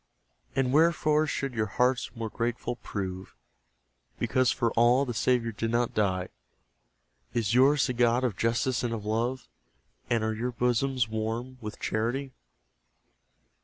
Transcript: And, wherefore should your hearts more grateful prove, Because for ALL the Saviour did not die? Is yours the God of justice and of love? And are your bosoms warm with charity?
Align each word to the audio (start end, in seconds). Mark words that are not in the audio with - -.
And, 0.55 0.73
wherefore 0.73 1.27
should 1.27 1.53
your 1.53 1.67
hearts 1.77 2.09
more 2.15 2.31
grateful 2.31 2.75
prove, 2.77 3.35
Because 4.17 4.49
for 4.49 4.71
ALL 4.71 5.05
the 5.05 5.13
Saviour 5.13 5.51
did 5.51 5.69
not 5.69 5.93
die? 5.93 6.29
Is 7.35 7.53
yours 7.53 7.85
the 7.85 7.93
God 7.93 8.23
of 8.23 8.35
justice 8.35 8.81
and 8.81 8.95
of 8.95 9.05
love? 9.05 9.47
And 10.09 10.23
are 10.23 10.33
your 10.33 10.53
bosoms 10.53 11.07
warm 11.07 11.59
with 11.61 11.79
charity? 11.79 12.31